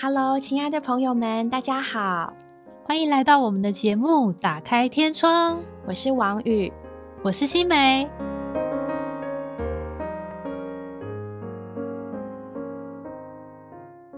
[0.00, 2.32] Hello，亲爱的朋友们，大家好，
[2.84, 5.56] 欢迎来到我们的节目《打开天窗》，
[5.88, 6.72] 我是王宇，
[7.20, 8.08] 我是新梅。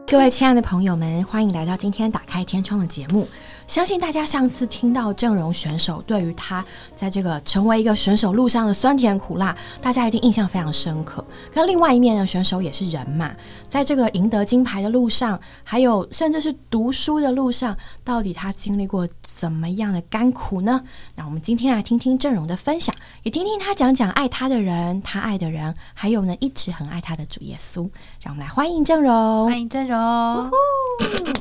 [0.07, 3.27] 各位亲爱的朋友们，欢迎来到今天《打开天窗》的节目。
[3.71, 6.65] 相信大家上次听到郑荣选手对于他
[6.97, 11.25] 在这个成为一个选手路上的酸甜苦辣，大家一定印象非常深刻。
[11.55, 13.31] 可另外一面呢，选手也是人嘛，
[13.69, 20.83] 在这个赢得金牌的路上，还有甚至是读书的路上，到底他经历过怎么样的甘苦呢？
[21.15, 22.93] 那我们今天来听听郑荣的分享，
[23.23, 27.89] 也听听他讲讲爱他的人、他爱的人，还有呢一直很爱他的主耶稣。
[28.21, 30.51] 让我们来欢迎郑荣，欢迎郑荣。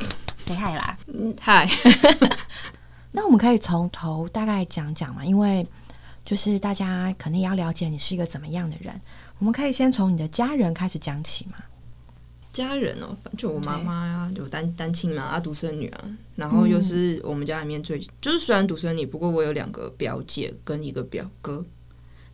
[0.50, 0.98] 谁害啦？
[1.06, 1.70] 嗯，嗨。
[3.14, 5.66] 那我们可以从头大概讲讲嘛，因为
[6.26, 9.00] 就是大家肯定要了解你是一个怎么样的人。
[9.38, 11.58] 我们可以先从你的家人开始讲起嘛。
[12.52, 16.04] 家人哦，就我妈妈呀，就单单亲嘛，啊，独生女啊，
[16.36, 21.64] 然后又是我们家里面最，就是虽然独生女，不过我有两个表姐跟一个表哥，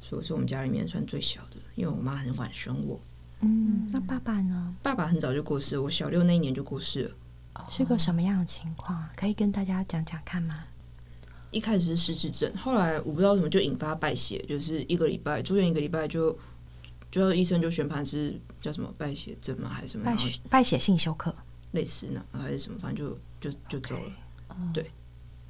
[0.01, 1.57] 所以是我们家里面算最小的。
[1.75, 2.97] 因为我妈很晚生我。
[3.41, 4.73] 嗯，那爸爸呢？
[4.81, 7.11] 爸爸很早就过世，我小六那一年就过世了。
[7.69, 9.07] 是个什么样的情况？
[9.15, 10.63] 可以跟大家讲讲看吗？
[11.51, 16.37] 一开始是失智症，后来我不知道怎么就引发败血，就是一个礼拜住院一个礼拜就，
[17.09, 19.69] 就医生就宣判是叫什么败血症吗？
[19.69, 21.33] 还是什么败血败血性休克？
[21.71, 22.77] 类似呢，还是什么？
[22.81, 24.11] 反正就就就走了。
[24.73, 24.91] 对，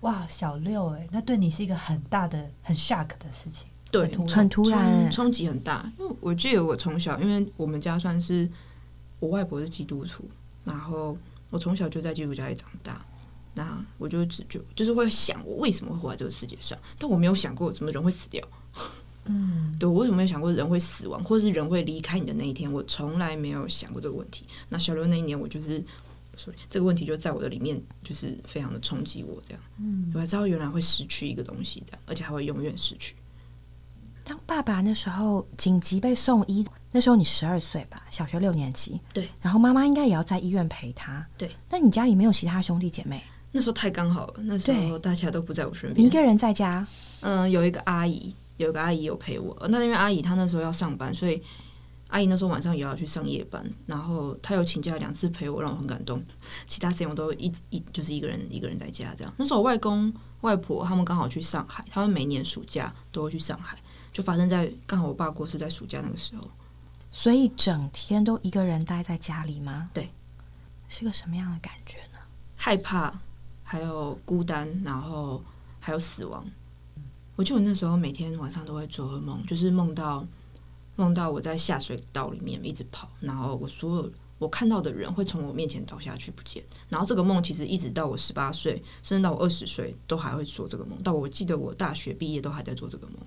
[0.01, 5.91] 哇，小六哎，那对你是一个很大的很 shock 的事情，对，很突然，冲击很大。
[5.97, 8.47] 因为我记得我从小，因为我们家算是
[9.19, 10.29] 我外婆是基督徒，
[10.65, 11.17] 然后。
[11.49, 13.05] 我从小就在基督教里长大，
[13.55, 16.77] 那我就只就就是会想，我为什么会活在这个世界上？
[16.99, 18.45] 但我没有想过，怎么人会死掉？
[19.25, 22.71] 嗯，对我为什么没有想过人会死亡，或者是人会离开你的那一天？
[22.71, 24.45] 我从来没有想过这个问题。
[24.69, 25.83] 那小刘那一年，我就是
[26.37, 29.41] 所以这个问题就在我的里面，就是非常的冲击我。
[29.47, 33.15] 这样，嗯，我才知道原来会失去一个东西，这样，而且还会永远失去。
[34.25, 38.99] 当爸爸那时候紧急被送医，那时候你十二岁吧，小学六年级。
[39.13, 41.23] 对，然后妈妈应该也要在医院陪他。
[41.37, 43.23] 对，那你家里没有其他兄弟姐妹？
[43.51, 46.85] 那时候太刚好了，那时候大家都不在我身边，你一个人在家。
[47.21, 49.55] 嗯，有一个阿姨，有一个阿姨有陪我。
[49.69, 51.39] 那因为阿姨她那时候要上班，所以
[52.07, 56.19] 阿姨那时候晚上也要去上夜班，然后她有请假两次陪我，让我很感动。
[56.65, 59.31] 其他时间我都一一就是一个人一个人在家这样。
[59.37, 60.11] 那时候我外公
[60.41, 63.77] 外婆他们刚好去上海，他们每年暑假都会去上海。
[64.15, 66.47] 就发生在刚好我爸过世在暑假那个时候，
[67.11, 69.89] 所以整天都一个人待在家里吗？
[69.93, 70.09] 对，
[70.87, 72.19] 是个什么样的感觉呢？
[72.55, 73.13] 害怕，
[73.61, 75.43] 还有孤单，然后
[75.81, 76.45] 还有死亡。
[77.35, 80.25] 我记得我那时候每天晚上都会做噩梦，就是梦到
[80.95, 86.63] 梦到我在下水道里面一直跑，然后我所有我看到的人会从我面前倒下去不见。
[86.87, 91.03] 然后这个梦其实一直到我十八岁，甚至到我二十岁都还会做这个梦。
[91.03, 93.17] 到我记得我大学毕业都还在做这个梦。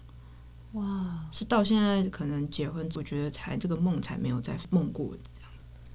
[0.73, 5.51] 哇，是到现在可能结婚，我觉得才这个梦才没有再梦过这样。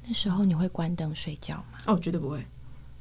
[0.06, 1.80] 那时候你会关灯睡觉吗？
[1.86, 2.46] 哦，绝对不会，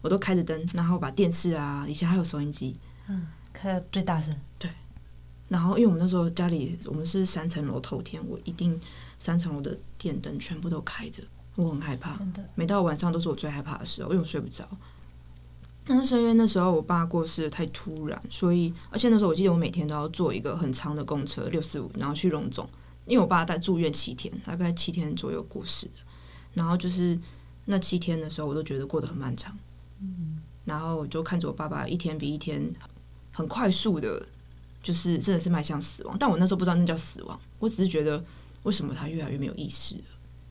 [0.02, 2.76] 我都开着灯，然后把电视啊，以前还有收音机，
[3.08, 4.36] 嗯，开到最大声。
[4.58, 4.70] 对，
[5.48, 8.78] 然后因为我们那时候家里我们是三层楼透天，我一定
[9.18, 11.22] 三层楼的电灯全部都开着，
[11.56, 14.68] 我很害怕，真的，每到晚上都是我最害怕的时候，因为我睡不着。
[15.86, 22.68] 那是因为那时候我爸过世太突然，所以而且那时候我记得我每天都要坐一个很长的公车六四五，然后去荣总，
[23.04, 25.88] 因为我爸在住院七天，大概七天左右过世
[26.54, 27.18] 然后就是
[27.64, 29.58] 那七天的时候，我都觉得过得很漫长。
[30.00, 32.62] 嗯，然后我就看着我爸爸一天比一天
[33.32, 34.24] 很快速的，
[34.84, 36.16] 就是真的是迈向死亡。
[36.16, 38.22] 但我那时候不知道那叫死亡，我只是觉得
[38.62, 40.02] 为什么他越来越没有意识了。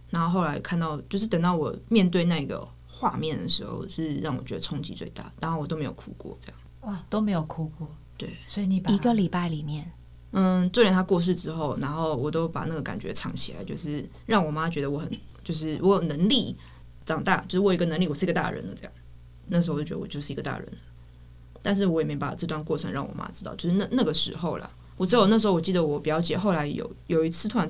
[0.10, 2.68] 然后后来看到，就是等到我面对那个。
[3.02, 6.62] 画面的时候是让我觉得冲击最大，然后我都没有哭过，这样。
[6.82, 9.92] 哇都没有哭过，对，所以你把一个礼拜里面，
[10.34, 15.10] 嗯，就连他过世之后，然后我都把那个感觉藏起来，就是让我妈觉得我很，
[15.44, 16.56] 就是我有能力
[17.04, 18.92] 长大，就是我有一个能力，我是一个大人了，这样，
[19.48, 20.68] 那时候我就觉得我就是一个大人，
[21.62, 27.68] 但是我也没把这段过程让我妈知道，就是那那个时候了，我只有那时候我记得我表姐后来有有一次突然，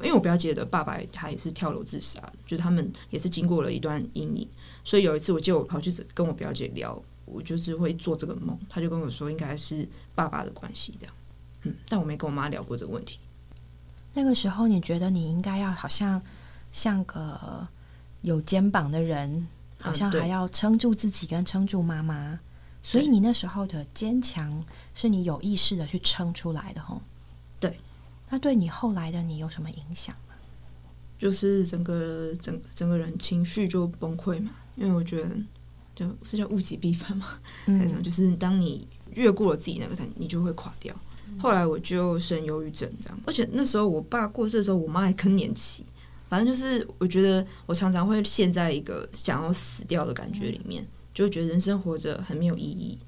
[0.00, 4.46] 因为我表姐的爸爸他也是跳楼自杀，就是他们也是经过了一段阴影。
[4.84, 11.14] 所以有一次，我记得我跑去跟我表姐聊，我就是会做这个梦，她就跟我说应该是爸爸的关系这样，
[11.62, 13.18] 嗯，但我没跟我妈聊过这个问题。
[14.14, 16.20] 那个时候，你觉得你应该要好像
[16.72, 17.66] 像个
[18.22, 19.46] 有肩膀的人，
[19.78, 22.38] 好像还要撑住自己跟撑住妈妈，
[22.82, 24.64] 所以你那时候的坚强
[24.94, 27.00] 是你有意识的去撑出来的，吼。
[27.60, 27.78] 对，
[28.28, 30.34] 那对你后来的你有什么影响吗？
[31.18, 34.50] 就是整个整整个人情绪就崩溃嘛。
[34.76, 35.30] 因为我觉得
[35.94, 38.00] 就是叫物极必反嘛，还是什么？
[38.00, 40.94] 嗯，就是当你越过了自己那个坎，你就会垮掉。
[41.38, 45.84] 后来我就生忧郁症这样，而且那时候我爸过世的时候，我妈还更年期。
[46.28, 50.82] 反正就是，我觉得我常常会陷在一个想要死掉的感觉里面，
[51.12, 52.98] 就觉得人生活着很没有意义。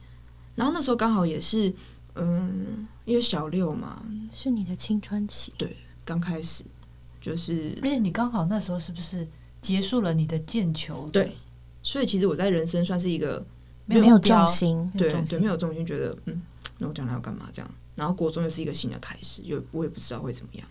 [0.55, 1.73] 然后那时候刚好也是，
[2.17, 5.75] 嗯，因为小六嘛，是你的青春期，对
[6.05, 6.63] 刚开始
[7.19, 9.27] 就是而且你刚好那时候是不是
[9.63, 11.09] 结束了你的毽球？
[11.11, 11.35] 对，
[11.85, 13.45] 所以其实我在人生算是一个
[13.87, 16.43] 没有重心，对对没有重心觉得嗯，
[16.79, 17.71] 那我将来要干嘛这样？
[17.95, 20.67] 然后国中又是一个新的开始，又我也不知道会怎么样，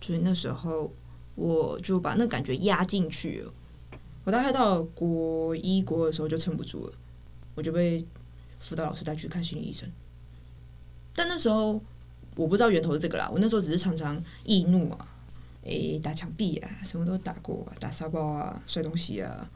[0.00, 0.90] 所以那时候
[1.36, 3.52] 我就把那感觉压进去了。
[4.24, 6.92] 我大概到国一国二的时候就撑不住了，
[7.54, 8.04] 我就被
[8.58, 9.88] 辅导老师带去看心理医生。
[11.14, 11.80] 但那时候
[12.34, 15.06] 我不知道源头是这个啦，我那时候只是常常易怒啊，
[15.64, 19.48] 诶、打墙壁啊，什么都打过啊，打沙包啊，摔东西啊，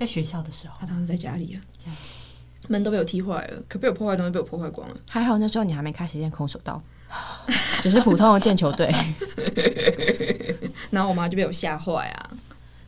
[0.00, 0.74] 在学校的时候。
[0.80, 1.60] 他，当时在家里啊。
[2.68, 4.96] 门都被我踢坏了，可被我破坏的东西被我破坏光了。
[5.08, 6.80] 还好那时候你还没开始练空手道，
[7.82, 8.90] 只是普通的毽球队。
[10.90, 12.30] 然后我妈就被我吓坏啊，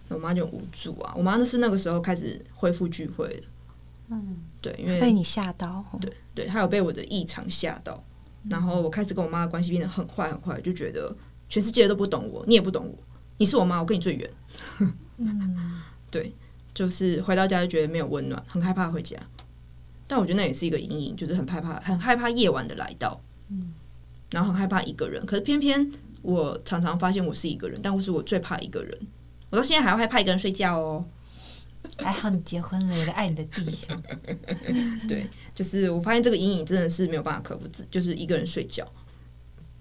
[0.08, 1.12] 我妈就很无助啊。
[1.16, 3.42] 我妈那是那个时候开始恢复聚会的，
[4.10, 8.02] 嗯，对，因为被你吓到，对对，她有被我的异常吓到，
[8.48, 11.14] 然后我开始跟我妈的关系变得很坏很坏，就觉得
[11.48, 12.94] 全世界都不懂我，你也不懂我，
[13.38, 14.30] 你是我妈，我跟你最远。
[14.78, 16.32] 嗯， 对，
[16.74, 19.16] 就是回到家就觉得没有温暖，很害怕回家。
[20.06, 23.72] 但我觉得那也是一个阴影，就是很害怕，很害怕夜晚的来到，嗯，
[24.30, 25.24] 然后很害怕一个人。
[25.24, 25.90] 可是偏偏
[26.22, 28.98] 我常常发现我是一个人，但我是我最怕一个人。
[29.50, 31.04] 我到现在还要害怕一个人睡觉哦。
[31.98, 34.00] 还好你结婚了，有个爱你的弟兄。
[35.08, 38.86] 对，就是我发现这个阴影真的是没有办法克服，自就是一个人睡觉，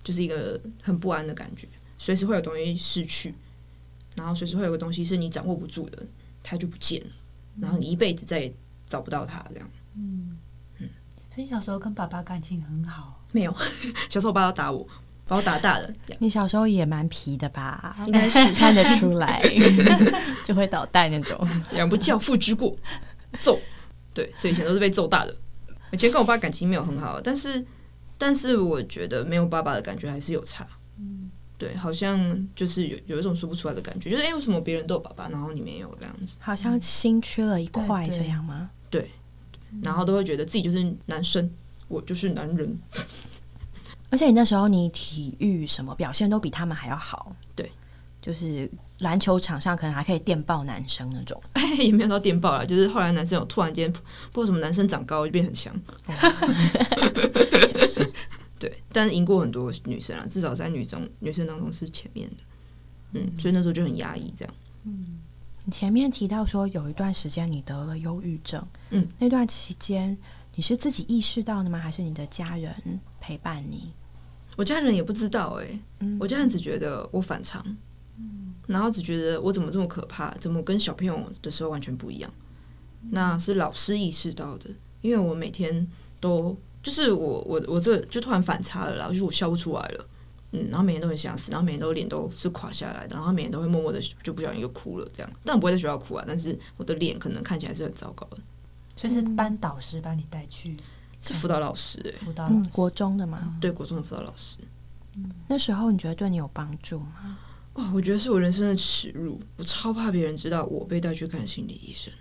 [0.03, 1.67] 就是一个很不安的感觉，
[1.99, 3.35] 随时会有东西失去，
[4.15, 5.99] 然后随时会有个东西是你掌握不住的，
[6.43, 7.09] 它就不见了，
[7.59, 8.53] 然后你一辈子再也
[8.87, 10.37] 找不到他，这样嗯
[10.79, 10.89] 嗯，
[11.35, 13.19] 所以小时候跟爸爸感情很好。
[13.31, 13.55] 没有。
[14.09, 14.85] 小时候我爸要打我，
[15.27, 17.95] 把我打大的，你小时候也蛮皮的吧？
[18.05, 19.41] 应该是看得出来，
[20.43, 21.47] 就会捣蛋那种。
[21.71, 22.75] 两不教父之过，
[23.39, 23.59] 揍。
[24.13, 25.33] 对，所以以前都是被揍大的。
[25.91, 27.65] 以前跟我爸感情没有很好，但是
[28.17, 30.67] 但是我觉得没有爸爸的感觉还是有差。
[31.61, 38.71] 对，好像就是有有一种说不出来的感觉，就是哎、诶为什么别人都有爸爸，然后你没有这样子，好像心缺了一块，这样吗？
[38.89, 39.11] 对
[39.83, 41.47] 然后都会觉得自己就是男生，
[41.87, 42.75] 我就是男人。
[44.09, 47.71] 而且你那时候你体育什么表现都比他们还要好，对，
[48.19, 48.67] 就是
[48.97, 51.39] 篮球场上可能还可以电爆男生那种。
[51.77, 53.89] 也没有到电爆了，就是后来男生有突然间
[54.31, 55.71] 不知道什么男生长高就变很强，
[58.61, 62.35] 对，但是赢过很多女生啊，至少在女中女生当中是前面的，
[63.13, 64.53] 嗯，所以那时候就很压抑这样。
[64.85, 65.19] 嗯
[65.65, 70.15] 你前面提到说有一段时间你得了忧郁症，嗯，那段期间
[70.55, 71.79] 你是自己意识到的吗？
[71.79, 72.73] 还是你的家人
[73.19, 73.91] 陪伴你？
[74.57, 77.63] 我家人也不知道哎、嗯我家人只觉得我反常，
[78.19, 82.31] 嗯然后只觉得我怎么这么可怕，怎么跟小朋友的时候完全不一样。
[83.11, 84.69] 那是老师意识到的，
[85.01, 85.87] 因为我每天
[86.19, 90.05] 都就是我我我这就突然反差了啦，就是我笑不出来了，
[90.51, 98.37] 嗯，然后每天都很想死，然后每天都脸都是垮下来的，然后每天都会默默的就不小心就哭了这样，但我不会在学校哭啊，但是我的脸可能看起来是很糟糕的，
[98.95, 100.75] 所以是班导师把你带去
[101.21, 103.55] 是辅导老师哎、辅导老师，，嗯国中的吗？
[103.61, 104.57] 对国中的辅导老师。
[105.47, 107.37] 那时候你觉得对你有帮助吗？
[107.73, 112.11] 哦，我觉得是我人生的耻辱，我超怕别人知道我被带去看心理医生，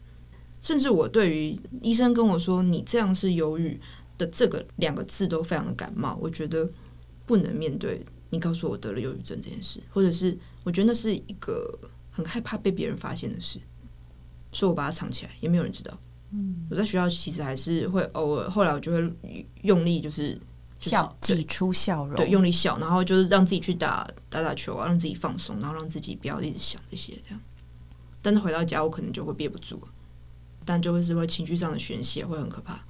[0.61, 3.81] 甚至我对于医生跟我说你这样是忧郁
[4.21, 6.69] 的这个两个字都非常的感冒，我觉得
[7.25, 11.79] 不能面对你告诉我得了忧郁症这件事，或者是我觉得那是一个
[12.11, 13.59] 很害怕被别人发现的事，
[14.53, 15.99] 所以我把它藏起来，也没有人知道。
[16.33, 19.12] 嗯，我在学校其实还是会偶尔，后来我就会
[19.62, 20.39] 用力就是。
[20.81, 27.41] 笑挤出笑容，对，用力笑，然后就是让自己去打打打球啊，让自己放松，然后让自己不要一直想这些这样。
[28.23, 29.79] 但是回到家，我可能就会憋不住，
[30.65, 32.83] 但就会是会情绪上的宣泄，会很可怕。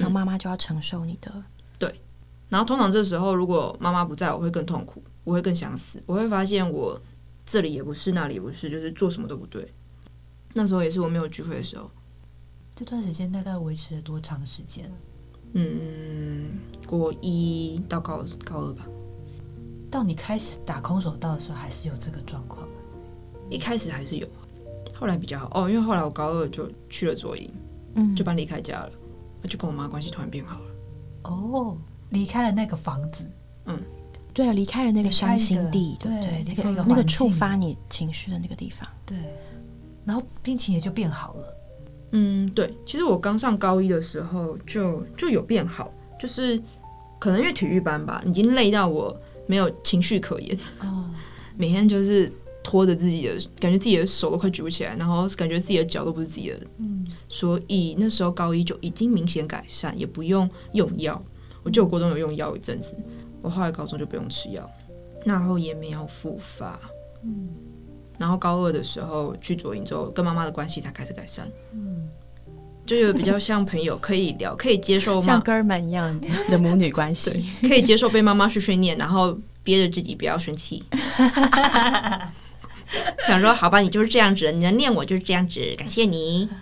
[0.00, 1.32] 然后妈妈就要承受你的。
[1.78, 2.00] 对
[2.48, 7.00] 然后通常这时候，如果妈妈不在，我会更痛苦，我会更想死，我会发现我
[7.46, 9.72] 这里也不是，那里也不是，就是做什么都不对。
[10.54, 11.88] 那时候也是我没有聚会的时候，
[12.74, 14.90] 这段时间大概维持了多长时间？
[15.52, 18.84] 嗯，国一到高高二吧。
[19.90, 22.66] 到你开始打空手道的时候，还是有这个状况。
[23.48, 24.28] 一开始还是有，
[24.94, 27.50] 后来比较好哦，因为后来我高二就去了左营，
[27.94, 28.92] 嗯，就搬离开家了，
[29.48, 30.66] 就跟我妈关系突然变好了。
[31.24, 31.76] 哦，
[32.10, 33.24] 离开了那个房子，
[33.66, 33.78] 嗯
[34.32, 38.88] 对啊，离开了那个伤心地，对那个那个触发你情绪的那个地方。
[39.04, 39.18] 对，
[40.04, 41.56] 然后病情也就变好了。
[42.12, 46.60] 嗯，对，其实我刚上高一的时候就就有变好，就是
[47.18, 49.14] 可能因为体育班吧，已经累到我
[49.46, 51.10] 没有情绪可言，哦，
[51.58, 61.20] 每天就是拖着自己的，感觉自己的手都快举不起来，然后感觉自己的脚都不是自己的，嗯，所以那时候高一就已经明显改善，也不用用药。
[61.62, 62.94] 我记得我高中有用药一阵子，
[63.42, 64.68] 我后来高中就不用吃药，
[65.24, 66.78] 然后也没有复发。
[67.24, 67.48] 嗯
[68.18, 72.06] 然后高二的时候去左营之后，跟妈妈的关系才开始改善，嗯，
[72.84, 77.30] 就有比较像朋友，可以聊，可以接受妈，像哥们一样的母女关系。，
[77.66, 80.84] 可以接受被妈妈碎碎念，然后憋着自己不要生气。
[83.26, 86.48] 想说好吧，你就是这样子，你能念我就是这样子，感谢你。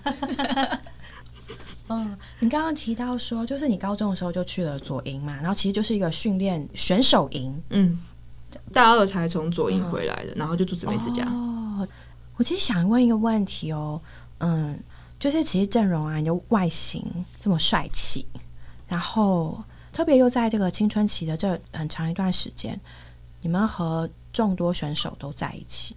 [1.90, 7.62] 嗯，你刚刚提到说，就是你高中的时候就去了左营嘛，然后其实就是一个训练选手营。
[7.70, 7.98] 嗯，
[8.72, 11.24] 大二才从左营回来的，然后就住姊妹之家。
[11.24, 11.88] 哦，
[12.36, 13.98] 我其实想问一个问题哦，
[14.40, 14.78] 嗯，
[15.18, 17.02] 就是其实郑容啊，你的外形
[17.40, 18.26] 这么帅气，
[18.86, 19.58] 然后
[19.90, 22.78] 特别又在这个青春期的这很长一段时间，
[23.40, 25.96] 你们和众多选手都在一起。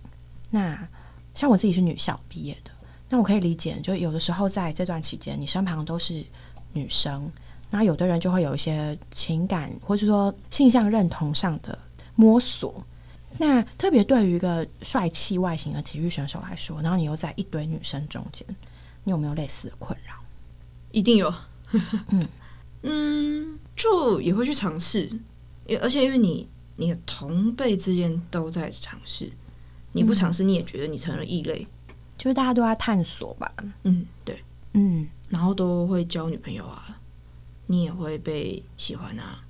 [0.51, 0.87] 那
[1.33, 2.71] 像我自己是女校毕业的，
[3.09, 6.23] 那我可以理解，就有的时候在这段期间，你身旁都是
[6.73, 7.31] 女生，
[7.69, 11.77] 那有的人就会有一些情感或者说性向认同上的
[12.15, 12.85] 摸索。
[13.37, 18.45] 那特别对于一个帅气外形的体育选手来说，然后你又在一堆女生中间，
[19.05, 20.13] 你有没有类似的困扰？
[20.91, 21.33] 一定有。
[22.11, 22.27] 嗯
[22.83, 25.09] 嗯，就也会去尝试，
[25.65, 29.31] 也而且因为你你的同辈之间都在尝试，
[29.93, 31.67] 你不尝试你也觉得你成了异类。
[32.17, 33.51] 就是大家都在探索吧。
[33.83, 34.39] 嗯，对。
[34.73, 36.97] 嗯，然后都会交女朋友啊，
[37.65, 39.43] 你也会被喜欢啊，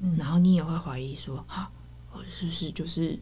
[0.00, 1.70] 嗯然后你也会怀疑说，啊，
[2.12, 3.18] 我是不是就是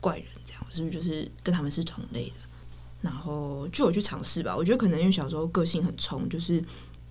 [0.00, 0.66] 怪人这样？
[0.68, 2.34] 我是不是就是跟他们是同类的？
[3.00, 4.54] 然后就我去尝试吧。
[4.56, 6.62] 我觉得可能因为小时候个性很冲，就是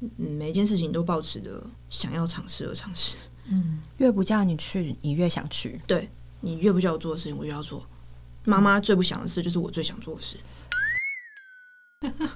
[0.01, 3.15] 嗯每一件事情都抱持着想要尝试而尝试。
[3.45, 5.79] 嗯，越不叫你去，你越想去。
[5.87, 6.09] 对
[6.41, 7.85] 你越不叫我做的事情，我越要做。
[8.45, 10.37] 妈妈最不想的事，就是我最想做的事。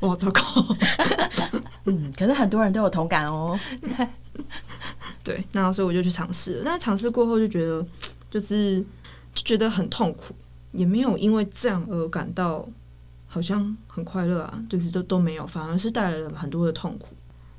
[0.00, 0.42] 哇，糟糕！
[1.84, 3.58] 嗯，可是很多人都有同感哦。
[5.24, 6.62] 对，那所以我就去尝试了。
[6.64, 7.86] 但是尝试过后就觉得，
[8.30, 8.80] 就是
[9.34, 10.34] 就觉得很痛苦，
[10.72, 12.66] 也没有因为这样而感到
[13.26, 17.08] 好像很快乐啊，就是都都没有，反而是带来了很多的痛苦，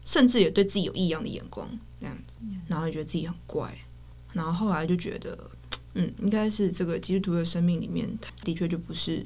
[0.05, 1.67] 甚至也对自己有异样的眼光
[1.99, 3.75] 这样子，然后也觉得自己很怪，
[4.33, 5.37] 然后后来就觉得，
[5.93, 9.25] 嗯，应该是这个基督徒的生命里面，他的确就不是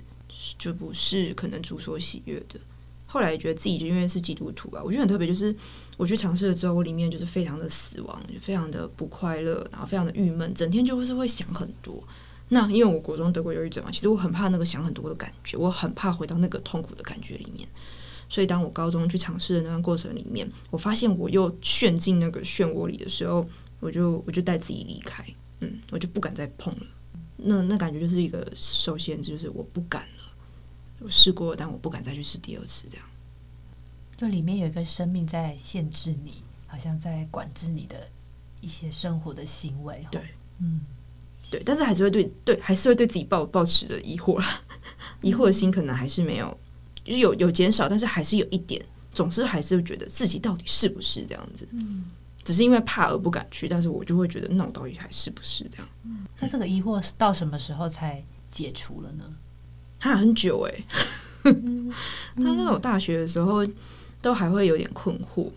[0.58, 2.60] 就不是可能主所喜悦的。
[3.08, 5.56] 后来觉得自己就因为是基督徒吧，我觉得很特别，就是
[5.96, 12.04] 我去尝试了之后，我里面就是非常的死亡，就非常的不快乐，然后非常的郁闷，整天就是会想很多。
[12.50, 17.68] 那因为我国中得过忧郁症嘛，其实我很怕那个想很多的感觉，我很怕回到那个痛苦的感觉里面。
[18.28, 23.48] 所以当我高中去尝试的那段过程里面，我发现我又陷进那个漩涡里的时候，
[23.80, 25.24] 我就我就带自己离开，
[25.60, 26.86] 嗯，我就不敢再碰了。
[27.38, 30.24] 那那感觉就是一个受限制，就是我不敢了。
[31.00, 33.06] 我试过，但我不敢再去试第二次，这样。
[34.18, 36.36] 就里面有一个生命在限制你，
[36.68, 38.08] 好像在管制你的
[38.62, 40.06] 一些生活的行为。
[40.10, 40.22] 对，
[40.60, 40.80] 嗯，
[41.52, 44.62] 对，但是还是会对对，还是会对自己抱抱持着疑惑啦，
[45.22, 46.58] 疑惑的心可能还是没有，
[47.04, 52.06] 就是有有减少，但是还是有一点，总是还是会觉得自己到底是不是这样子，嗯
[52.46, 55.88] 只是因为怕而不敢去，但是我就会觉得那我到底还是不是这样？
[56.40, 59.24] 那这个疑惑是到什么时候才解除了呢？
[60.00, 60.84] 他很久哎、
[61.44, 61.52] 他
[62.36, 63.66] 那种大学的时候
[64.22, 65.50] 都还会有点困惑，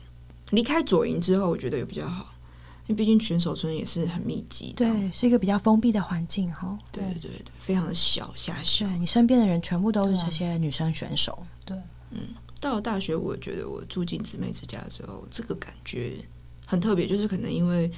[0.50, 2.34] 离开左营之后，我觉得也比较好，
[2.86, 6.78] 因为毕竟选手村也是很密集的，对，是一个比较封闭的环境哈。
[6.90, 8.98] 对对对对，非常的小狭小对。
[8.98, 11.44] 你身边的人全部都是这些女生选手。
[11.66, 11.76] 对，
[12.12, 12.20] 嗯
[12.60, 16.14] 到了大学，我觉得我住进姊妹之家之后，这个感觉
[16.70, 17.90] 很特别，就是可能因为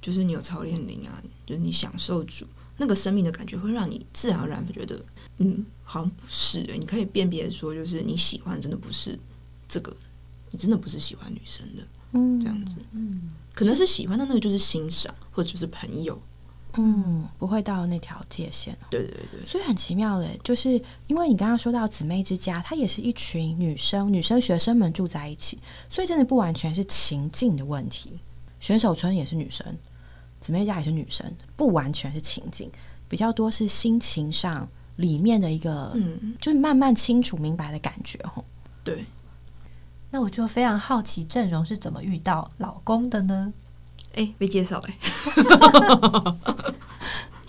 [0.00, 2.46] 就是你有操练灵啊，就是你享受主
[2.78, 4.98] 那个生命的感觉，会让你自然而然的觉得，
[5.36, 9.18] 嗯，好像不是、欸，你可以辨别说，就是你喜欢真的不是
[9.68, 9.94] 这个，
[10.50, 11.82] 你真的不是喜欢女生的
[12.12, 16.18] 嗯，这样子，嗯，可能是喜欢的那个就是欣赏或者就是朋友，
[16.78, 18.76] 嗯，不会到那条界限。
[18.90, 28.18] 对对对，所以很奇妙的，就是因为你刚刚说到姊妹之家，它也是一群女生，女生学生们住在一起，所以真的不完全是情境的问题。
[28.60, 29.66] 选手村也是女生，
[30.40, 32.70] 姊妹家也是女生，不完全是情境，
[33.08, 38.44] 比较多是心情上里面的一个，嗯，就是慢慢清楚明白的感觉吼。
[38.82, 39.04] 对，
[40.10, 43.52] 那我就非常好奇郑容是怎么遇到老公的呢？
[44.16, 44.98] 哎、被介绍哎、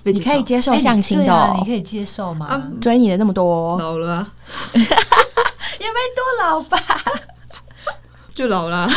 [0.03, 2.45] 被你可以接受相亲的、你可以接受吗？
[2.45, 4.33] 啊追你的那么多，老了啊，
[4.73, 4.87] 也没
[6.15, 6.77] 多老吧？
[8.35, 8.87] 就老啦。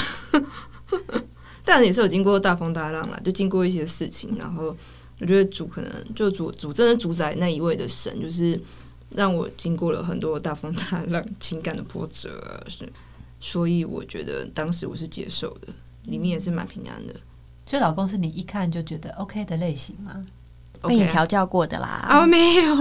[1.64, 4.76] 但也是有经过大风大浪啦，就经过一些事情，然后
[5.20, 8.60] 我觉得主可能就主主真的主宰那一位的神，就是
[9.14, 12.92] 让我经过了很多大风大浪、情感的波折啊，是，
[13.38, 15.68] 所以我觉得当时我是接受的，
[16.06, 17.14] 里面也是蛮平安的。
[17.70, 20.26] 所以老公是你一看就觉得 OK 的类型吗？
[20.82, 21.86] 被你调教过的啦。
[21.86, 22.26] 啊？
[22.26, 22.74] 没有，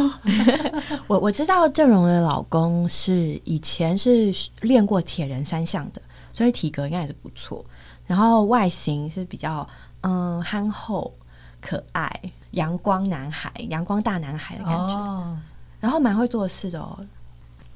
[1.05, 6.01] 我我知道郑荣的老公是以前是练过铁人三项的，
[6.33, 7.63] 所以体格应该也是不错。
[8.07, 9.67] 然后外形是比较
[10.01, 11.13] 嗯憨厚、
[11.61, 12.09] 可爱、
[12.51, 15.37] 阳光男孩、阳光大男孩的感觉，哦，
[15.79, 16.97] 然后蛮会做事的哦。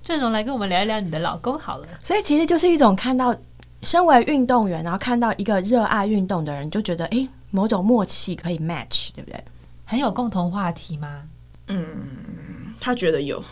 [0.02, 1.88] 郑荣来跟我们聊一聊你的老公好了。
[2.02, 3.36] 所以其实就是一种看到
[3.84, 9.44] 身为运动员，然后看到一个热爱运动的人，就觉得诶某种默契可以 match，对不对？
[9.86, 11.24] 很有共同话题吗？
[11.68, 13.44] 嗯他觉得有，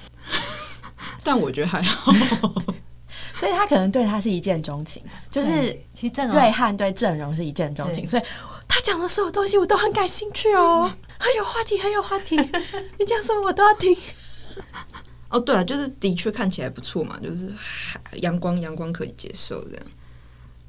[1.23, 2.13] 但我觉得还好。
[3.35, 8.23] 所以他可能对他是一见钟情，就是其实瑞汉对郑容是一见钟情，所以
[8.67, 12.35] 他讲的所有东西我都很感兴趣哦，很有话题，很有话题。
[12.99, 13.95] 你讲什么我都要听。
[15.29, 19.85] 哦，对了，就是的确看起来不错嘛，就是还阳光阳光可以接受这样。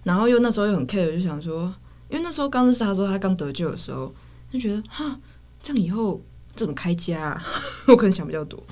[0.05, 1.73] 然后又那时候又很 care，就想说，
[2.09, 4.13] 因为那时候刚认识他说他刚得救的时候，
[4.53, 5.19] 就觉得哈，
[5.63, 6.21] 这样以后
[6.55, 7.45] 怎么开家、啊？
[7.87, 8.63] 我可能想比较多，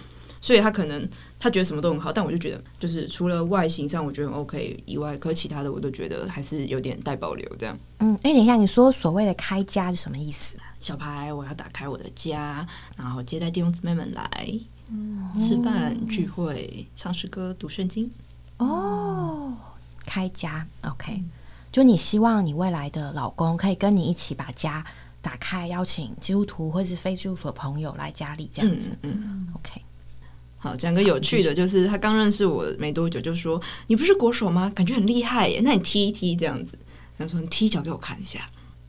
[0.40, 1.08] 所以他可能
[1.38, 7.78] 他觉得什么都很好，但我就觉得就是除了外形上我觉得很 OK 以外，可是其他的我都觉得还是有点待保留这样。
[8.00, 10.56] 嗯，哎，等一下，你说所谓的开家是什么意思？
[10.80, 14.58] 小牌，我要打开我的家，然后接待弟兄姊妹们来、
[15.38, 18.10] 吃饭、聚会、唱诗歌、读圣经。
[18.56, 19.54] 哦，
[20.10, 21.22] 开家，OK，
[21.70, 24.84] 就你希望你未来的老公可以跟你一起把家
[25.22, 29.48] 打开，邀请基督徒或是非基督徒的朋友来家里这样子、嗯嗯。
[29.54, 29.80] o k
[30.58, 34.68] 好，讲个有趣的，就是他刚认识我没多久，就说你不是国手吗？
[34.74, 36.76] 感觉很厉害耶，那你踢一踢这样子。
[37.16, 38.40] 他说你踢脚给我看一下，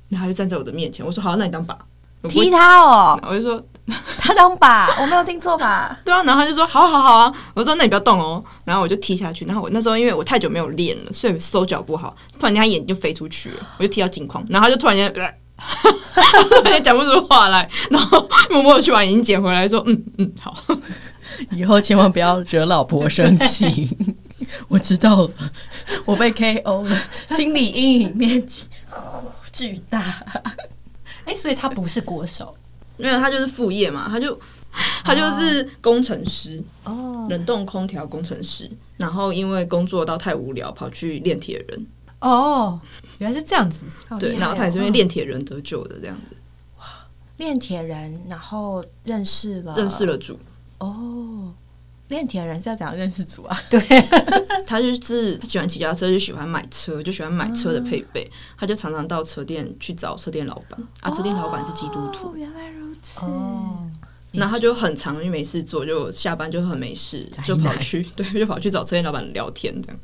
[0.10, 1.77] 然后他就站在我的面前，我说好，那你当靶。
[2.27, 3.63] 踢，他哦，我就说
[4.17, 5.97] 他当靶，我没有听错吧？
[6.06, 15.34] 对啊，然后他就说好好好啊，我说那你不要动哦，然后我就踢下去，然后我那时候因为我太久没有练了，所以手脚不好，突然间他眼睛就飞出去了，我就踢到镜框，然后他就突然间，呃
[16.63, 20.56] 突然讲不出话来，然后默默去把眼睛捡回来，说嗯嗯好，
[21.51, 23.95] 以后千万不要惹老婆生气。
[24.67, 25.32] 我知道了，
[26.04, 26.97] 我被 KO 了，
[27.30, 28.63] 心理阴影面积
[29.54, 30.04] 巨大。
[31.25, 32.54] 哎，所以他不是国手
[33.01, 34.39] 没有他就是副业嘛，他就
[35.03, 36.63] 他就是工程师。
[36.83, 41.85] 哦冷冻空调工程师，然后因为工作到太无聊，跑去练铁人。
[42.19, 42.77] 哦，
[43.19, 43.83] 原来是这样子。
[44.19, 46.35] 对，然后他也是因为练铁人得救的这样子，
[47.37, 50.37] 练铁人，然后认识了，认识了主。
[50.79, 51.53] 哦。
[52.12, 53.60] 练铁人是要怎样认识主啊？
[53.67, 53.80] 对
[54.67, 58.30] 他就是他喜欢骑脚踏车，就喜欢买车，就喜欢买车的配备。
[58.56, 63.26] 他就常常到车店去找车店老板啊，车店老板是基督徒哦，，原来如此。
[63.26, 63.89] 哦，
[64.34, 70.00] 然后他就很常因为没事做，就下班就很没事，就跑去对，就跑去找车店老板聊天，这样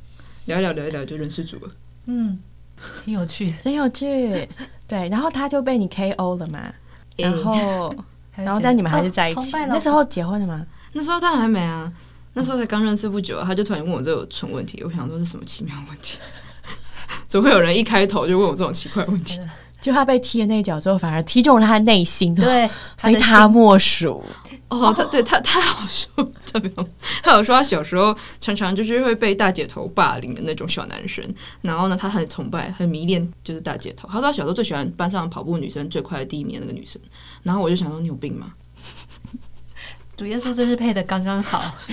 [0.46, 1.72] 聊一聊聊一聊就认识主了。
[2.06, 2.40] 嗯，
[3.06, 3.54] 挺有趣的。
[3.62, 4.48] 真有趣。
[4.88, 6.74] 对，然后他就被你 KO 了嘛，
[7.18, 7.94] 然后，
[8.36, 9.52] 然后但你们还是在一起。
[9.68, 10.66] 那时候结婚了吗？
[10.98, 11.92] 那时候当然还没啊，
[12.34, 16.18] 那时候才刚认识不久，他就突然问我这个蠢问题，我想说是什么奇妙的问题？
[17.30, 19.40] 怎么会有人一开头就问我这种奇怪的问题？
[19.80, 24.24] 就他被踢了那一脚之后，反而踢中了他的内心，对， 非他莫属。
[24.70, 26.10] 哦，他对他他好说，
[26.48, 26.70] 特别
[27.22, 31.24] 他有说他小时候常常就是会被大姐头霸凌的那种小男生，
[31.62, 34.08] 然后呢，他很崇拜、很迷恋就是大姐头。
[34.08, 37.00] 他说他小时候最喜欢班上跑步女生最快的第一名的那个女生，
[37.44, 38.52] 然后我就想说你有病吗？
[40.18, 41.76] 主耶稣真是配的刚刚好。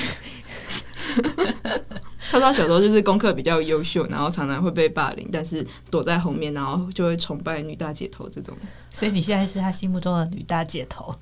[2.30, 8.56] 他说他小时候就是功课比较优秀，然后常常会被霸凌，但是躲在后面，然后就会崇拜女大姐头这种。
[8.90, 11.14] 所以你现在是他心目中的女大姐头。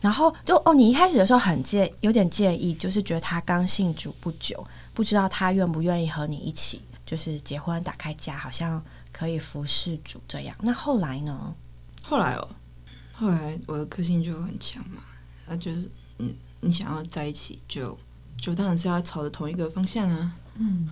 [0.00, 10.56] 然后就哦，你一开始的时候很介，有点介意，就是觉得他刚信主不久，不知道他愿不愿意和你一起，就是结婚打开家，好像可以服侍主这样。
[10.60, 11.54] 那后来呢？
[12.02, 12.48] 后来哦，
[13.20, 15.02] 后来我的个性就很强嘛，
[15.46, 17.96] 他就是嗯，你想要在一起就
[18.40, 20.32] 就当然是要朝着同一个方向啊。
[20.54, 20.88] 嗯，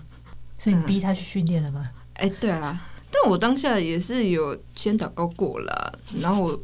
[0.59, 1.88] 所以你逼他去训练了吗？
[2.14, 2.79] 哎，对啊，
[3.11, 6.61] 但我当下也是有先祷告过了，然后我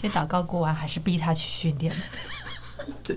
[0.00, 1.94] 先祷告过完，还是逼他去训练？
[3.04, 3.14] 对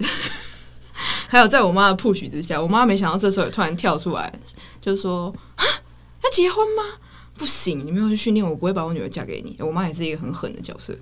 [1.30, 4.34] 还有在我妈的 push 之下，我妈没想到这时候也突然跳出来，
[4.82, 5.64] 就说啊，
[6.24, 6.84] 要结婚吗？
[7.38, 9.56] 不行，你没有去训练，我不会把我女儿嫁给你。
[9.60, 10.98] 我妈也是一个很狠的角色，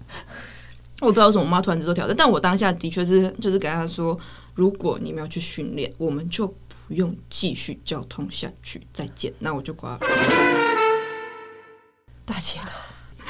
[1.02, 4.18] 我不知道为什么我妈突然这做挑战，但我当下的确是就是给她说，
[4.54, 6.48] 如果你们要去训练，我们就
[6.88, 9.34] 不用继续交通下去，再见。
[9.40, 10.00] 那我就挂了。
[12.26, 12.72] 大姐头，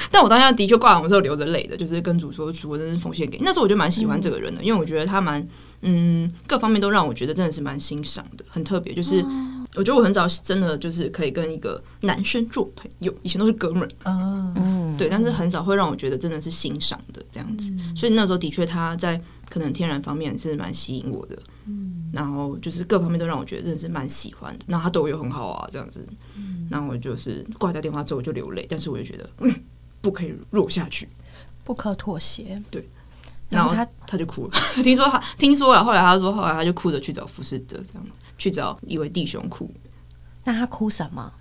[0.10, 3.44] 但我当下的确挂完我是有流着泪的，就是跟主说，主我真是奉献给你。
[3.44, 5.46] 那时候我就蛮喜欢这个人的，因为我觉得他蛮
[5.82, 8.94] 嗯各方面都让我觉得真的是蛮欣赏的，很特别。
[8.94, 9.24] 就是
[9.74, 17.74] 我觉得我很早真的就是可以跟一个男生做朋友，以前都是哥们儿，嗯，嗯，对，但是很少会让我觉得真的是欣赏的这样子。
[17.96, 21.38] 所以那时候的确他在可能天然方面是蛮吸引我的，
[22.14, 24.66] 然后就是各方面都让我觉得真的是蛮喜欢的。
[24.68, 26.06] 然后他对我又很好啊，这样子，
[26.70, 29.54] 然后我就是挂掉电话之后我就流泪，但是我就觉得嗯
[30.02, 31.10] 不可以弱下去。
[31.64, 32.62] 不可妥协。
[32.70, 32.88] 对，
[33.50, 34.54] 然后然后他他就哭了。
[34.84, 39.70] 听说他听说了，后来他说，后来他就哭着去找浮士德，这样子去找一位弟兄哭。
[40.44, 41.34] 那他哭什么？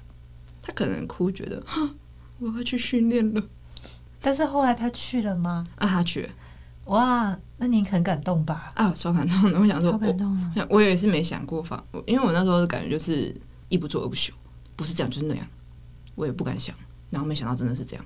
[0.63, 1.91] 他可能哭，觉得哈
[2.39, 3.43] 我要去训练了
[4.21, 5.67] 但是后来他去了吗？
[5.77, 6.31] 啊，他去了
[6.87, 8.73] 哇，那你很感动吧？
[8.75, 9.59] 啊，超感动的。
[9.59, 10.53] 我想说，感动啊！
[10.57, 13.35] 我我也是没想过放，我因为我那时候的感觉就是
[13.69, 14.33] 一不做二不休，
[14.77, 15.47] 不是这样就是那样，
[16.15, 16.75] 我也不敢想。
[17.11, 18.05] 然后没想到真的是这样。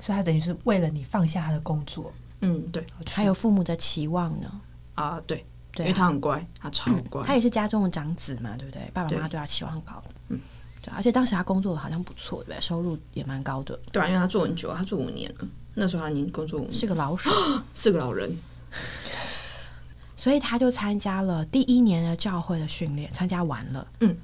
[0.00, 4.60] 所以他等于是为了你放下他的工作，嗯，对还有父母的期望呢。
[4.94, 7.24] 啊，对，因对啊，为他很乖，他超乖。
[7.24, 8.82] 他也是家中的长子嘛，对不对？
[8.92, 10.02] 爸爸妈妈对对他期望很高。
[10.28, 10.38] 嗯，
[10.82, 12.60] 对，而且当时他工作好像不错，对不对？
[12.60, 15.46] 收入也蛮高的，对啊，因为他做很久，他做五年了。
[15.74, 17.30] 那时候他已经工作五年，是个老手。
[17.74, 18.36] 是个老人。
[20.16, 24.14] 所以他就参加了第一年的教会的训练，参加完了嗯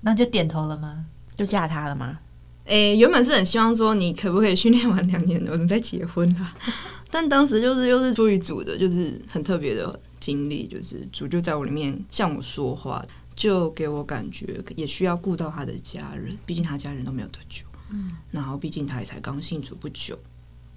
[0.00, 1.04] 那就点头了吗？
[1.36, 2.18] 就嫁他了吗？
[2.64, 6.54] 诶、原本是很希望说你可不可以训练完两年，我们再结婚啦。
[7.10, 13.04] 但当时就是又是出于主的，就是很特别的经历，就是主就在我里面向我说话，
[13.34, 20.18] 就给我感觉也需要顾到他的家人，毕竟他家人都没有多久，嗯，然后毕竟他也才刚信主不久，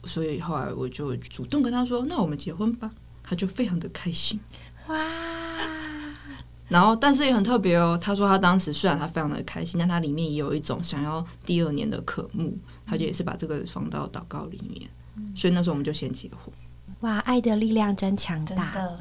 [0.06, 2.90] 所以后来我就主动跟他说：“那我们结婚吧。”
[3.26, 4.38] 他就非常的开心。
[4.88, 4.98] 哇，
[6.68, 7.98] 然后，但是也很特别哦。
[8.00, 14.90] 他说他当时虽然他非常的开心，但他里面也有一种想要第二年的渴慕，他就也是把这个放到祷告里面。
[15.34, 16.54] 所以那时候我们就先结婚。
[17.00, 18.74] 哇，爱的力量真强大。
[18.74, 19.00] 真的，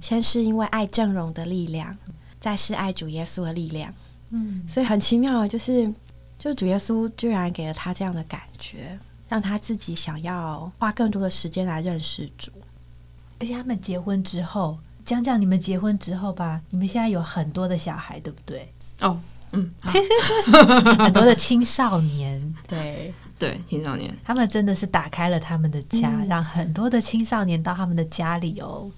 [0.00, 1.96] 先是因为爱正容的力量，
[2.40, 3.92] 再是爱主耶稣的力量，
[4.30, 5.92] 嗯，所以很奇妙的就是，
[6.38, 12.50] 就主耶稣居然给了他这样的感觉，让他自己想要花更多的时间来认识主。
[13.40, 18.68] 而且他们结婚之后，讲讲你们结婚之后吧，你们现在有很多的小孩，对不对？
[19.00, 19.20] 哦，
[19.52, 19.70] 嗯，
[20.98, 28.90] 很多的青少年，对，对，青少年，他们真的是打开了他们的家，嗯让很多的青少年到他们的家里哦。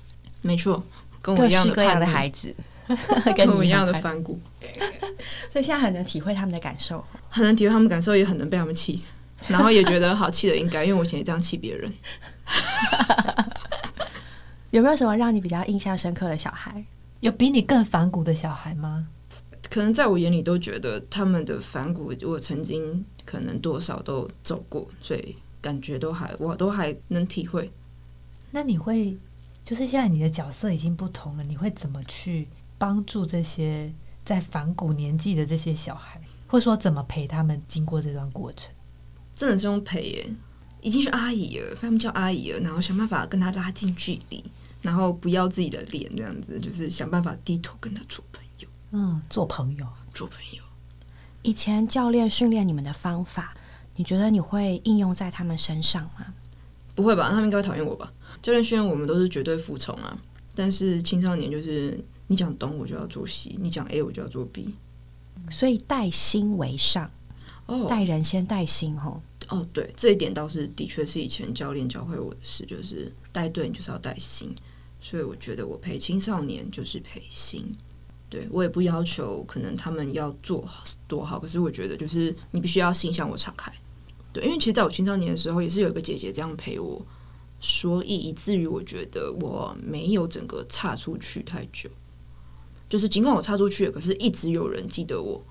[0.46, 0.80] 没错，
[1.20, 1.66] 跟我各一样
[1.98, 2.54] 的孩子，
[3.36, 4.40] 跟我一样的反骨，
[5.50, 7.04] 所以现在很能体会他们的感受。
[7.28, 9.02] 很能体会他们感受，也很能被他们气，
[9.48, 11.92] 然后也觉得好气的应该，因为我以前也这样气别人。
[14.70, 16.84] 有没有什么让你比较印象深刻的小孩？
[17.20, 19.08] 有比你更反骨的小孩吗？
[19.68, 27.70] 可能在我眼里都觉得他们的反骨，我曾经可能多少都走过，所以感觉都还我都还能体会。
[28.52, 29.16] 那你会，
[29.66, 32.46] 就是现在你的角色已经不同了，你会怎么去
[32.78, 33.92] 帮助这些
[34.24, 38.70] 在反骨年纪的这些小孩，或者说怎么陪他们经过这段过程？
[39.34, 40.30] 真的是用陪耶，
[40.80, 44.44] 已经是阿姨了，他们叫阿姨了，然后想办法跟他拉近距离，
[44.82, 49.86] 然后不要自己的脸这样子，就是想办法低头跟他做朋友，嗯，做朋友。
[50.14, 50.62] 做朋友。
[51.42, 53.54] 以前教练训练你们的方法，
[53.96, 56.32] 你觉得你会应用在他们身上吗？
[56.96, 57.28] 不会吧？
[57.28, 58.12] 他们应该会讨厌我吧？
[58.42, 60.18] 教练训练我们都是绝对服从啊，
[60.54, 64.74] 但是青少年就是你讲东我就要做西，你讲 A 我就要做 B。
[65.50, 67.08] 所以带心为上，
[67.66, 69.22] 哦带人先带心吼。
[69.48, 74.52] 哦，对，这一点倒是的确是以前教练教会我的事，就是带队你就是要带心，
[75.00, 77.72] 所以我觉得我陪青少年就是陪心。
[78.28, 83.72] 对我也不要求可能他们要做好多好，可是我觉得就是你必须要心向我敞开。
[84.36, 87.00] 对，因为其实在我青少年的时候，也是有一个姐姐这样陪我，
[87.58, 91.88] 所以以至于我觉得我没有整个岔出去太久。
[92.88, 95.42] 就是尽管我岔出去了，可是一直有人记得我，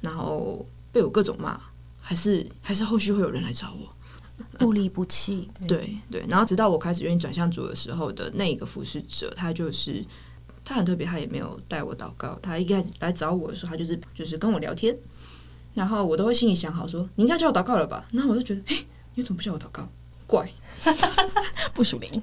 [0.00, 1.60] 然后被我各种骂，
[2.00, 3.92] 还是还是后续会有人来找我。
[4.56, 10.04] 不离不弃，对对，然后直到我开始愿意转向主的时候的那一个服侍者，他就是
[10.64, 14.96] 他很特别，他也没有带我祷告，他一开始来找我的时候，他就是就是跟我聊天，
[15.78, 18.04] 然后我都会心里想好说，你应该叫我祷告了吧？
[18.10, 19.88] 然后我就觉得，嘿，你怎么不叫我祷告？
[20.26, 20.44] 怪。
[21.72, 22.20] 不属灵。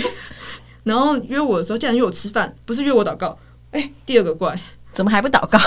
[0.82, 3.38] 然后约我的时候，竟然约我吃饭，不是约我祷告，
[3.72, 4.58] 哎，第二个怪。
[4.94, 5.58] 怎么还不祷告？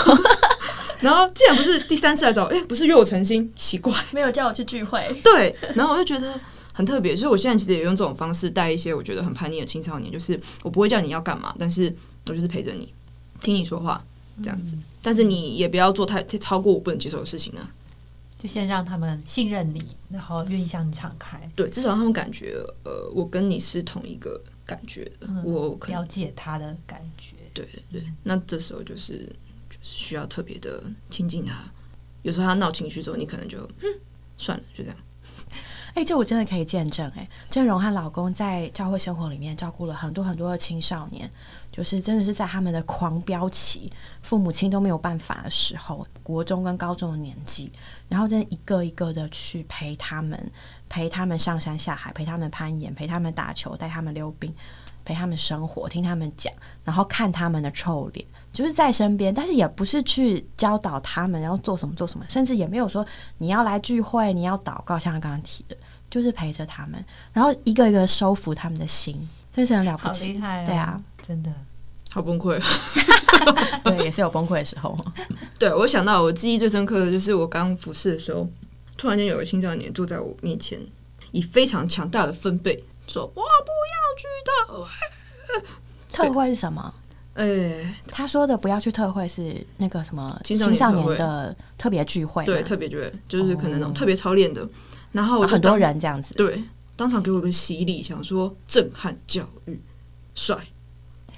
[1.01, 3.93] 然后竟然不是第三次来找我，哎，不是约我诚心，奇怪。
[4.09, 5.21] 没有叫我去聚会。
[5.23, 6.33] 对，然后我就觉得
[6.73, 7.13] 很特别。
[7.13, 12.91] 就是我现在其实也用这种方式带一些我觉得很叛逆的青少年，就是我不会叫你要干嘛，但是我就是陪着你，
[13.39, 14.03] 听你说话
[14.43, 14.77] 这样子。
[15.01, 17.71] 但是你也不要做太超过我不能接受的事情啊。
[18.37, 27.35] 就先让他们信任你，然后愿意向你敞开，对，至少让他们感觉，呃，我跟你是同一个感觉的，我可了解他的感觉。
[27.53, 29.25] 对对对，那这时候就是
[29.69, 31.69] 就是需要特别的亲近他。
[32.21, 33.99] 有时候他闹情绪之后，你可能就嗯
[34.37, 34.97] 算了，就这样。
[35.99, 37.11] 哎，这我真的可以见证。
[37.17, 41.29] 哎，郑荣和老公在教会生活里面照顾了很多很多的青少年。
[41.71, 47.69] 就是真的是在他们的狂飙期，父母亲都没有办法的时候，国中跟高中的年纪，
[48.07, 50.51] 然后真的一个一个的去陪他们，
[50.87, 54.53] 陪他们上山下海，陪他们攀岩，陪他们打球，带他们溜冰，
[55.05, 56.51] 陪他们生活，听他们讲，
[56.83, 63.05] 然后看他们的臭脸，就是在身边，但是也不是去教导他们要做什么做什么，甚至也没有说
[63.37, 65.77] 你要来聚会，你要祷告，像他刚刚提的，
[66.09, 69.27] 就是陪着他们，然后一个一个收服他们的心。
[69.51, 71.51] 这是很了不起，对啊，真的
[72.09, 72.61] 好崩溃。
[73.83, 74.97] 对，也是有崩溃的时候。
[75.57, 78.47] 对我想到我记忆最深刻的就是我刚服侍的时候，
[78.95, 80.79] 突然间有个青少年坐在我面前，
[81.31, 84.89] 以非常强大的分贝说：“我不要去特会。”
[86.13, 86.93] 特会是什么？
[87.35, 94.67] 哎，他说的不要去特会是那个什么青少年的特别聚会，对，特别聚会就是可能那种特别操练的，
[95.11, 96.63] 然后很多人这样子，对。
[96.95, 99.79] 当场给我个洗礼，想说震撼教育，
[100.35, 100.57] 帅，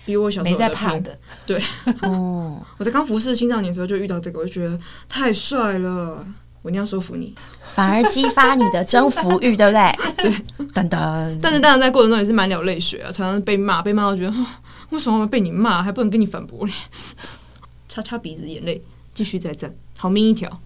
[0.03, 1.15] 比我小时候没在怕的。
[1.45, 1.62] 对，
[2.01, 6.25] 哦， 我在刚服侍青少年的时候就遇到这个，我就觉得太帅了，
[6.63, 7.36] 我一定要说服你，
[7.75, 9.95] 反而激发你的征服欲，对不对？
[10.57, 11.39] 对，等等。
[11.39, 14.34] 但是当然在过程中也是满了泪水啊，常常被骂，被骂到觉得
[14.89, 16.73] 为什么被你骂还不能跟你反驳嘞？
[17.88, 18.81] 擦擦鼻子眼泪，
[19.13, 20.60] 继续再战，好命一条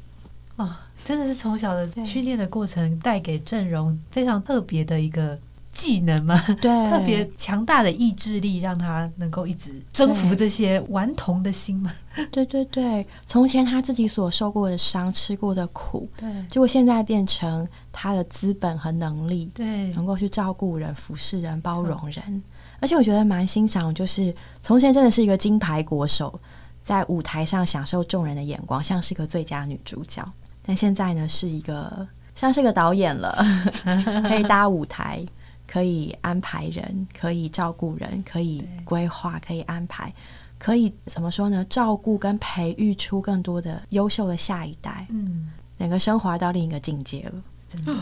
[0.55, 0.84] 啊。
[1.05, 5.37] 真的是从小的训练的过程带给阵容非常特别的一个
[5.71, 6.35] 技能吗？
[6.59, 11.93] 对， 特别强大的意志力，让他能够一直征服这些顽童的心吗？
[12.31, 22.43] 对对对，从前他自己所受过的伤、吃过的苦，对，结果现在变成他的资本和能力，对，能够去照顾人、服侍人、包容人。
[22.79, 26.39] 而且我觉得蛮欣赏，就是从前真的是一个金牌国手，
[26.83, 30.23] 在舞台上享受众人的眼光，像是个最佳女主角。
[30.65, 33.45] 但现在呢，是一个像是个导演了，
[34.27, 35.23] 可以搭舞台，
[35.67, 40.11] 可以安排人，可以照顾人，可以规划，可以安排，
[40.57, 41.63] 可以怎么说呢？
[41.69, 47.95] 照顾跟培育出更多的优秀的下一代，嗯，两个升华到另一个境界了，真的。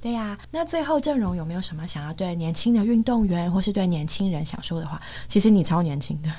[0.00, 5.00] 对呀，那最后阵容有没有什么想要对年轻的运动员或是对年轻人想说的话？
[5.28, 6.30] 其实你超年轻的，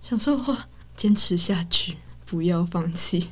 [0.00, 3.30] 想说话，坚持下去，不要放弃。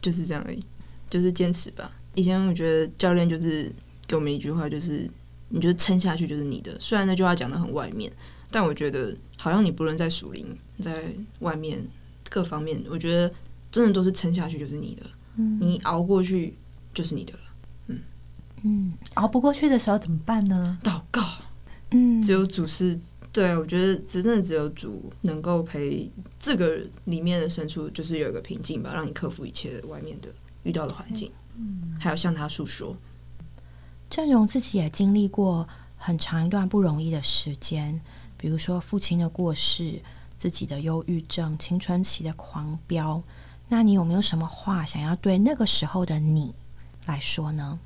[0.00, 0.62] 就是这样而已，
[1.10, 1.90] 就是坚持吧。
[2.14, 3.70] 以前我觉得教练就是
[4.06, 5.08] 给我们一句话，就是
[5.48, 6.76] 你觉得撑下去就是你的。
[6.80, 8.10] 虽然那句话讲的很外面，
[8.50, 10.46] 但我觉得好像你不论在属灵，
[10.82, 11.04] 在
[11.40, 11.84] 外面
[12.30, 13.32] 各方面，我觉得
[13.70, 15.02] 真的都是撑下去就是你的。
[15.36, 16.54] 嗯，你熬过去
[16.94, 17.38] 就是你的了。
[17.88, 18.00] 嗯
[18.62, 20.78] 嗯，熬不过去的时候怎么办呢？
[20.82, 21.22] 祷告。
[21.90, 22.98] 嗯，只有主是。
[23.36, 30.28] 对，我觉得真正只有主能够陪这个里面的深处，就是有一个平静吧，让你克服一切外面的
[30.62, 32.96] 遇到的环境，嗯，还有向他诉说。
[34.08, 35.68] 郑荣自己也经历过
[35.98, 38.00] 很长一段不容易的时间，
[38.38, 40.00] 比如说父亲的过世，
[40.38, 43.22] 自己的忧郁症，青春期的狂飙。
[43.68, 46.54] 那你有没有什么话想要对那个时候的你
[47.04, 47.78] 来说呢？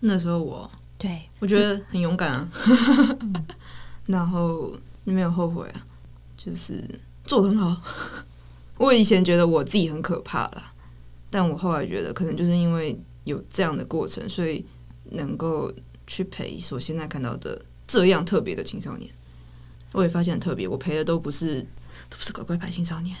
[0.00, 2.48] 那时候我对我觉得很勇敢啊。
[4.06, 4.72] 然后
[5.04, 5.86] 没有后悔啊，
[6.36, 6.82] 就是
[7.24, 7.80] 做的很好。
[8.76, 10.72] 我以前觉得我自己很可怕了，
[11.30, 14.64] 但我后来觉得可能就是因为有这样的过程，所以
[15.12, 15.72] 能够
[16.06, 19.10] 去陪所现在看到的这样特别的青少年。
[19.92, 21.62] 我也发现很特别，我陪的都不是
[22.10, 23.16] 都不是乖乖牌青少年。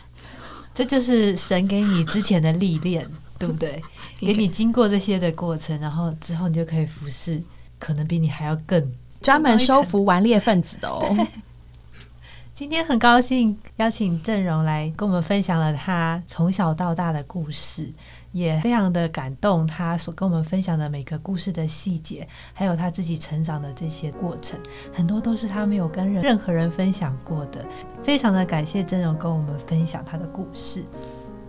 [0.74, 3.80] 这就是神给你之前的历练， 对不对？
[4.18, 7.40] 给你经过这些的过程，然后之后你就可以服侍，
[7.78, 8.92] 可能比你还要更。
[9.24, 11.02] 专门收服顽劣分子的哦。
[12.52, 17.90] 今天很高兴邀请郑荣来跟我们分享了他从小到大的故事，
[18.30, 19.66] 也非常的感动。
[19.66, 24.60] 他所跟我们分享的每个故事的细节，还有他自己成长的这些过程，
[24.92, 27.64] 很多都是他没有跟任任何人分享过的。
[28.02, 30.84] 非常的感谢郑荣跟我们分享他的故事。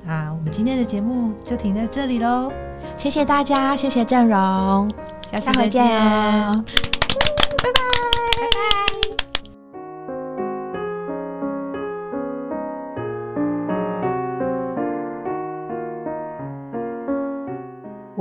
[0.05, 2.51] 那我们今天的节目就停在这里喽，
[2.97, 4.89] 谢谢大家，谢谢郑荣，
[5.31, 6.94] 下次再见。